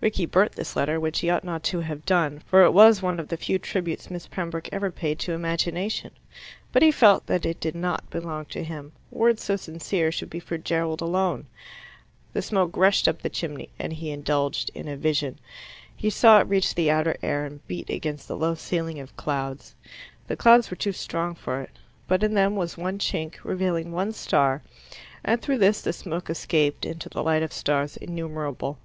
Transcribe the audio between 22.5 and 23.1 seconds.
was one